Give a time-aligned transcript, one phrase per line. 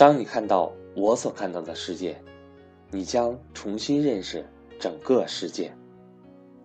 [0.00, 2.16] 当你看到我所看到的世界，
[2.90, 4.42] 你将重新认识
[4.78, 5.70] 整个世界。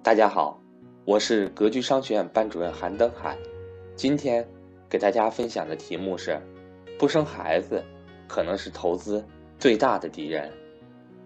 [0.02, 0.58] 大家好，
[1.04, 3.38] 我是格局商学院班主任韩登海。
[3.94, 4.48] 今天
[4.88, 6.40] 给大家分享的题目是：
[6.98, 7.84] 不生孩子
[8.26, 9.22] 可能是投资
[9.60, 10.50] 最大的敌人。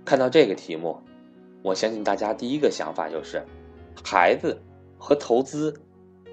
[0.04, 1.00] 看到这个题目，
[1.62, 3.46] 我相信大家第一个想法就是，
[4.04, 4.60] 孩子
[4.98, 5.80] 和投资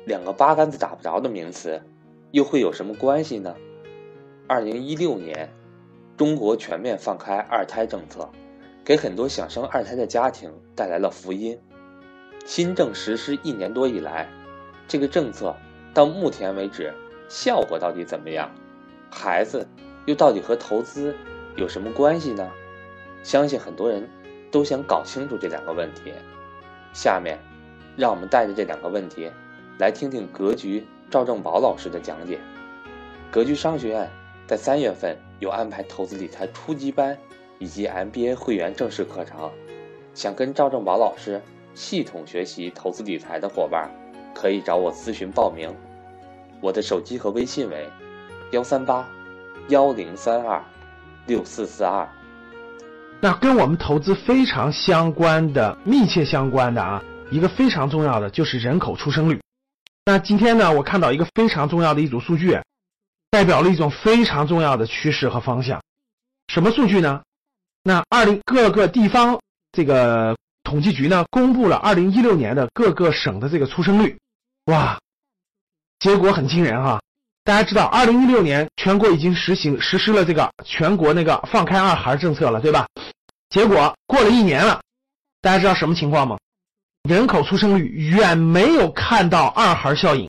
[0.07, 1.83] 两个八竿子打不着的名词，
[2.31, 3.55] 又会有什么关系呢？
[4.49, 5.51] 二零一六年。
[6.17, 8.31] 中国全面放开二胎政策，
[8.83, 11.59] 给很多想生二胎的家庭带来了福音。
[12.47, 14.27] 新政实施一年多以来，
[14.89, 15.55] 这个政策
[15.93, 16.95] 到目前为止
[17.29, 18.51] 效果到底怎么样？
[19.11, 19.69] 孩子
[20.07, 21.15] 又到底和投资
[21.55, 22.51] 有什么关系呢？
[23.23, 24.09] 相信很多人
[24.51, 26.15] 都想搞清楚这两个问题。
[26.95, 27.39] 下面，
[27.95, 29.31] 让我们带着这两个问题，
[29.79, 32.39] 来听听格局赵正宝老师的讲解。
[33.31, 34.11] 格局商学院
[34.47, 35.17] 在三月份。
[35.39, 37.15] 有安排投资理财初级班
[37.59, 39.51] 以及 MBA 会员正式课程，
[40.15, 41.43] 想跟赵正宝老师
[41.75, 43.91] 系统学习投资理财的伙伴，
[44.35, 45.71] 可以找我咨询报名。
[46.63, 47.87] 我的手机和微信为
[48.53, 49.07] 幺三八
[49.69, 50.65] 幺零三二
[51.27, 52.09] 六四四二。
[53.21, 59.39] 那跟我们投资非常相关的、密切相关的啊，一个非常重要的就是人口出生率。
[60.07, 62.59] 那今天呢，我看到一个非常重要的一组数据。
[63.31, 65.83] 代表了一种非常重要的趋势和方向，
[66.49, 67.23] 什么数据呢？
[67.83, 69.41] 那二零各个地方
[69.73, 74.19] 这个统计局呢公布了二零一六年的各个省的这个出生率，
[74.67, 74.99] 哇，
[75.99, 77.01] 结果很惊人哈！
[77.45, 82.87] 大家知道，二零一六年全国已经实行实施了这个全国那个放开二孩政策了，对吧？
[83.51, 84.81] 结果过了一年了，
[85.41, 86.37] 大家知道什么情况吗？
[87.09, 90.29] 人口出生率远没有看到二孩效应，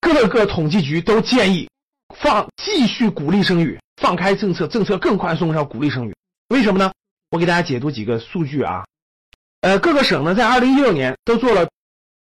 [0.00, 1.70] 各个统计局都建议。
[2.22, 6.14] 放继续鼓励生育，放开政策，政策更宽松，要鼓励生育。
[6.50, 6.92] 为什么呢？
[7.30, 8.84] 我给大家解读几个数据啊。
[9.62, 11.68] 呃，各个省呢，在二零一六年都做了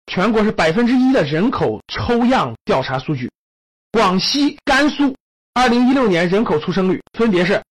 [0.07, 3.29] 全国是百分之一的人口抽样调查数据。
[3.91, 5.15] 广西、甘肃
[5.53, 7.61] 二零一六年人口出生率分别是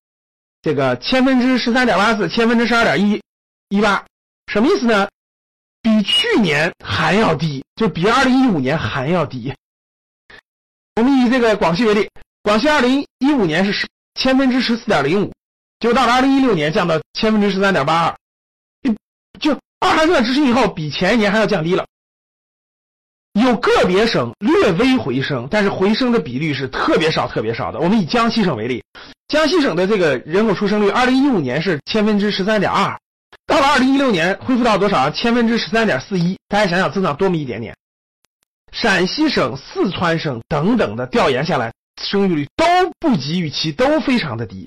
[0.62, 3.20] 这个千分之十三点八四，千分之十二点一
[3.68, 4.06] 一八，
[4.46, 5.08] 什么意思呢？
[5.82, 9.52] 比去年还要低，就比二零一五年还要低。
[10.96, 12.08] 我们以这个广西为例，
[12.42, 15.32] 广西二零一五年是十千分之十四点零五，
[15.80, 18.16] 就到了二零一六年降到千分之十三点八二，
[19.40, 21.86] 就二孩政策执行以后，比前一年还要降低了。
[23.40, 27.80] 有个别省略微回升，但是回升的比率是特别少、特别少的。
[27.80, 28.84] 我们以江西省为例，
[29.28, 32.94] 江西省的这个人口出生率，二零一五年是千分之十三点二，
[33.46, 35.08] 到了二零一六年恢复到多少？
[35.10, 36.36] 千分之十三点四一。
[36.48, 37.74] 大家想想，增长多么一点点。
[38.72, 41.72] 陕西省、四川省等等的调研下来，
[42.02, 42.64] 生育率都
[42.98, 44.66] 不及预期，都非常的低。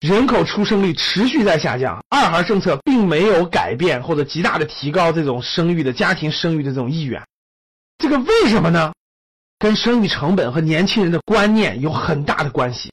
[0.00, 7.22] 人口出生率持续在下降，二孩政策并没有改变或者极大的提高这种生育的家庭生育的这种意愿。
[7.96, 8.92] 这个为什么呢？
[9.58, 12.92] 跟生育成本和年轻人的观念有很大的关系，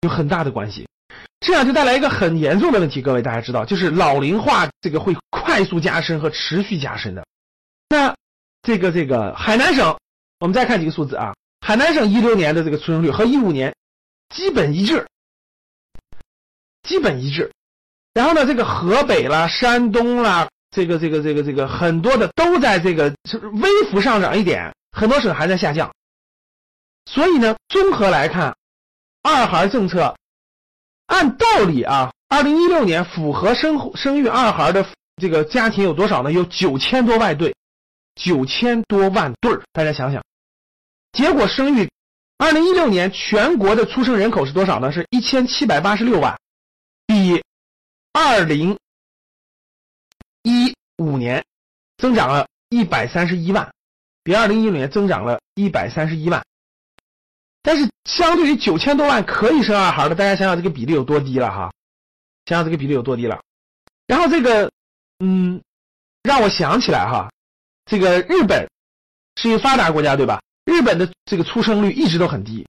[0.00, 0.88] 有很大的关系。
[1.38, 7.24] 这样就带来一个很严重的问题，各位大家知道，就是老龄化这个会快速加深和持续加深的。
[7.88, 8.12] 那。
[8.62, 9.96] 这个这个海南省，
[10.38, 11.34] 我们再看几个数字啊。
[11.60, 13.74] 海南省一六年的这个出生率和一五年
[14.34, 15.06] 基本一致，
[16.82, 17.50] 基本一致。
[18.12, 23.14] 然后呢，这个河北啦、山东啦，这个这个这个这个很多的都在这个
[23.54, 25.90] 微幅上涨一点，很多省还在下降。
[27.06, 28.56] 所以呢，综合来看，
[29.22, 30.16] 二孩政策
[31.06, 34.84] 按道理啊，二零一六年符合生生育二孩的
[35.16, 36.32] 这个家庭有多少呢？
[36.32, 37.54] 有九千多万对。
[38.22, 40.22] 九千多万对儿，大家想想，
[41.12, 41.90] 结果生育，
[42.36, 44.92] 二零一六年全国的出生人口是多少呢？
[44.92, 46.38] 是一千七百八十六万，
[47.06, 47.42] 比
[48.12, 48.76] 二零
[50.42, 51.42] 一五年
[51.96, 53.72] 增长了一百三十一万，
[54.22, 56.44] 比二零一六年增长了一百三十一万。
[57.62, 61.72] 但是相对于九千多万可以生二孩的，大家想想这个比例有多低了哈？
[62.44, 63.40] 想想这个比例有多低了。
[64.06, 64.70] 然后这个，
[65.20, 65.62] 嗯，
[66.22, 67.30] 让我想起来哈。
[67.90, 68.70] 这个日本
[69.34, 70.40] 是一个发达国家，对吧？
[70.64, 72.64] 日本的这个出生率一直都很低。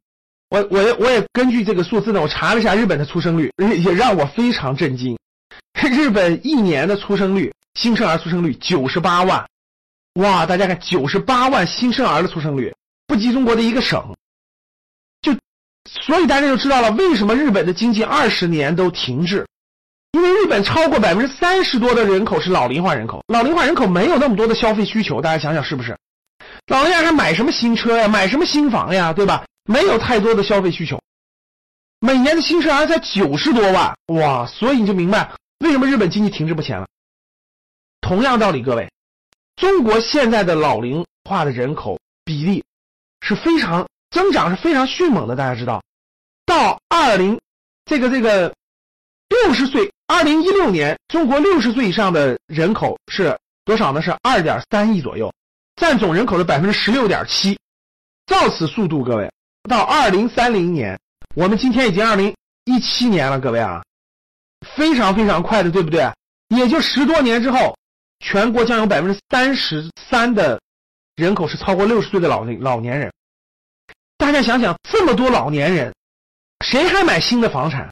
[0.50, 3.54] 我我我也根据这个数字呢，我查了一下日本的出生率，
[3.84, 5.16] 也让我非常震惊。
[5.80, 9.48] 日本一年的出生率，新生儿出生率九十八万，
[10.16, 10.44] 哇！
[10.48, 12.74] 大家看，九十八万新生儿的出生率，
[13.06, 14.04] 不及中国的一个省。
[15.22, 15.38] 就
[15.88, 19.46] 所以大家就知道了，为什么日本的经济二十年都停滞。
[20.12, 25.98] 因为日本超过百分之三十多的人口是老龄化人口，老龄化人口没有那么多的消费需求，大家想想是不是？
[26.68, 29.46] 老龄化人买什么新车呀，买什么新房呀，对吧？
[29.66, 31.02] 没有太多的消费需求，
[32.00, 34.46] 每年的新生儿才九十多万，哇！
[34.48, 36.88] 所以你就明白为什么日本经济停滞不前了。
[38.02, 38.92] 同样道理，各位，
[39.56, 42.64] 中国现在的老龄化的人口比例
[43.22, 45.84] 是非常增长是非常迅猛的，大家知道，
[46.46, 47.40] 到二零
[47.86, 48.54] 这个这个
[49.32, 54.02] 六十岁，二零一六年中国六十岁以上的人口是多少呢？
[54.02, 55.34] 是二点三亿左右，
[55.78, 57.58] 占总人口的百分之十六点七。
[58.26, 59.32] 照此速度，各位，
[59.70, 61.00] 到二零三零年，
[61.34, 62.36] 我们今天已经二零
[62.66, 63.82] 一七年了，各位啊，
[64.76, 66.12] 非常非常快的，对不对？
[66.50, 67.76] 也就十多年之后。
[68.24, 70.62] 全国将有百分之三十三的
[71.16, 73.12] 人口是超过六十岁的老老年人。
[74.16, 75.92] 大家想想，这么多老年人，
[76.64, 77.92] 谁还买新的房产？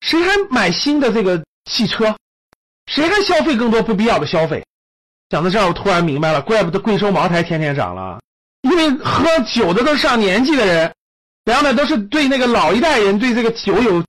[0.00, 2.14] 谁还买新的这个汽车？
[2.86, 4.64] 谁还消费更多不必要的消费？
[5.28, 8.20] 讲到这儿，我突然明白了，怪不得贵州茅台天天涨了，
[8.62, 10.92] 因为喝酒的都是上年纪的人，
[11.44, 14.04] 然后呢，都是对那个老一代人对这个酒有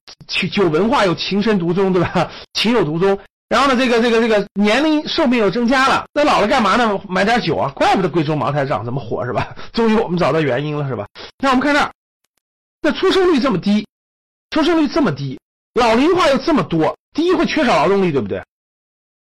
[0.51, 2.29] 酒文化有情深独钟，对吧？
[2.53, 3.17] 情有独钟。
[3.49, 6.99] 然后呢，这个这个这个年龄寿命又增加了，那老了干嘛呢？
[7.07, 9.55] 买点酒啊，怪不得贵州茅台涨这么火是吧？
[9.73, 11.07] 终于我们找到原因了是吧？
[11.39, 11.89] 那我们看这儿，
[12.81, 13.87] 那出生率这么低，
[14.51, 15.39] 出生率这么低，
[15.77, 18.41] 老龄化又这么多，第一会缺少劳动力，对不对？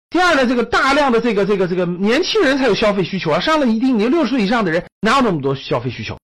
[0.08, 6.18] 第二呢，这个大量的这个这个这个年轻人才有消费需求啊，上了一定年六十岁以上的人哪有那么多消费需求？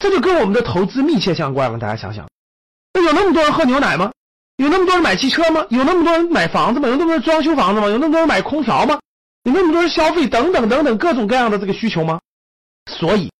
[0.00, 2.28] 这就跟我们的投资密切相关了，大家想想，
[2.92, 4.10] 那有那么多人喝牛奶吗？
[4.56, 5.64] 有那么多人买汽车吗？
[5.70, 6.88] 有那么多人买房子吗？
[6.88, 7.86] 有那么多人装修房子吗？
[7.86, 8.98] 有那么多人买空调吗？
[9.44, 12.18] 有那么多人消费等等等等各种各样的这个需求吗？
[12.90, 13.30] 所以，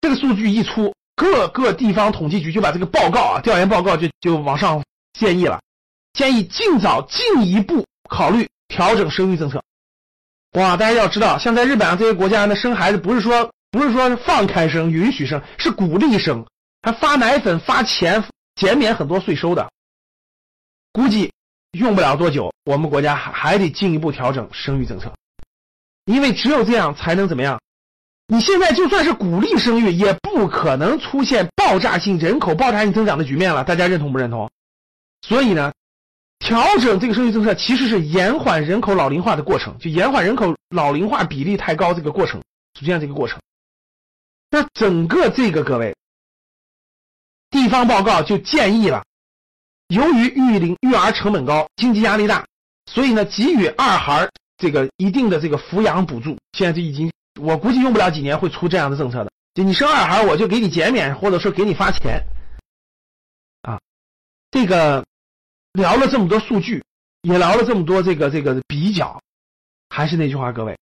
[0.00, 5.60] 这个数据一出，各个地方统计局就把这个报告啊，调研报告就就往上建议了，
[6.12, 9.62] 建议尽早进一步考虑调整生育政策。
[10.52, 16.44] 哇，大家要知道，像在日本啊这些国家呢，生孩子不是说不是说放开生、允许生，是鼓励生，
[16.82, 18.22] 还发奶粉、发钱、
[18.56, 19.70] 减免很多税收的。
[20.92, 21.32] 估计
[21.72, 25.10] 用不了多久，我们国家还还得进一步调整生育政策，
[26.04, 27.58] 因为只有这样才能怎么样？
[28.28, 33.64] 你现在就算是鼓励生育，也不可能出现爆炸性人口爆炸性增长的局面了。
[33.64, 34.50] 大家认同不认同？
[35.22, 35.72] 所以呢，
[36.38, 42.42] 调整这个生育政策其实是延缓人口老龄化的过程，就延缓人口老龄化比例太高这个过程，
[42.74, 43.40] 出现这个过程。
[44.50, 45.96] 那整个这个各位
[47.50, 49.02] 地方报告就建议了。
[49.88, 52.44] 由于育龄育儿成本高，经济压力大，
[52.86, 56.36] 所以呢，给予二孩这个一定的这个抚养补助。
[56.52, 59.30] 现在就已经，我估计用不了几年会出这样的政策的。
[59.54, 62.22] 就你生二孩，我就给你减免，或者说给你发钱。
[63.62, 63.78] 啊，
[64.50, 65.04] 这个
[65.72, 66.84] 聊了这么多数据，
[67.22, 69.22] 也聊了这么多这个这个比较，
[69.88, 70.78] 还是那句话，各位，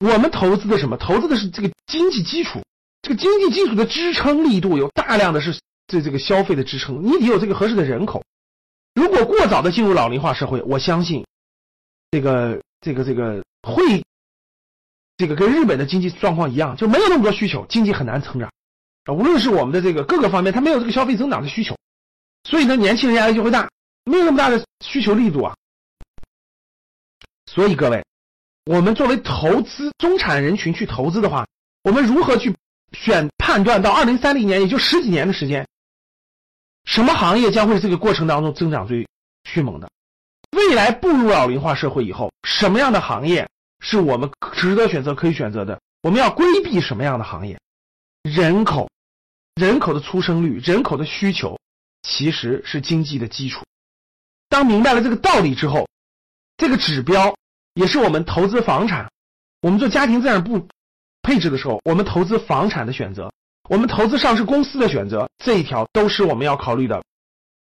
[0.00, 0.96] 我们投资的什么？
[0.96, 2.62] 投资的是这个经济基础，
[3.02, 5.58] 这个经济基础的支撑力度有大量的是。
[5.90, 8.22] 对这个消费的支撑，你得有这个合适的人口。
[8.94, 11.24] 如果过早的进入老龄化社会，我相信，
[12.10, 14.04] 这个这个这个会，
[15.16, 18.52] 这个跟日本的经济状况一样，就没有那么多需求，经济很难成长。
[19.04, 21.74] 啊，无论是我们的这个各个方面，它没有这个消费增长的需求，
[22.48, 23.68] 所以呢，年轻人压力就会大，
[24.04, 25.54] 没有那么大的需求力度啊。
[27.44, 28.02] 所以各位，
[28.64, 31.46] 我们作为投资中产人群去投资的话，
[31.82, 32.56] 我们如何去
[32.92, 35.68] 选判断到二零三零年，也就十几年的时间？
[36.86, 39.06] 什么行业将会是这个过程当中增长最
[39.44, 39.90] 迅猛的？
[40.56, 43.46] 未来步入老龄化社会以后，什么样的行业
[43.80, 45.78] 是我们值得选择、可以选择的？
[46.00, 47.60] 我们要规避什么样的行业？
[48.22, 48.88] 人口、
[49.54, 51.58] 人口的出生率、人口的需求，
[52.08, 53.66] 其实是经济的基础。
[54.48, 55.86] 当明白了这个道理之后，
[56.56, 57.36] 这个指标
[57.74, 59.12] 也是我们投资房产、
[59.60, 60.66] 我们做家庭资产部
[61.20, 63.30] 配置的时候，我们投资房产的选择。
[63.68, 67.04] 我们投资上市公司的选择，这一条都是我们要考虑的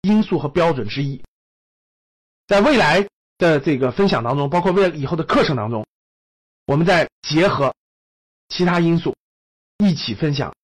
[0.01, 1.23] 因素和标准之一。
[2.47, 3.07] 在未来
[3.37, 5.85] 的这个分享当中，包括未来以后的课程当中，
[6.65, 7.75] 我们再结合
[8.49, 9.15] 其他因素
[9.77, 10.55] 一起分享